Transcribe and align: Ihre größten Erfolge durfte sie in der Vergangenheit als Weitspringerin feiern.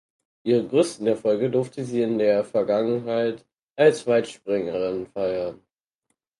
Ihre 0.43 0.65
größten 0.67 1.05
Erfolge 1.05 1.51
durfte 1.51 1.85
sie 1.85 2.01
in 2.01 2.17
der 2.17 2.43
Vergangenheit 2.43 3.45
als 3.75 4.07
Weitspringerin 4.07 5.05
feiern. 5.05 5.61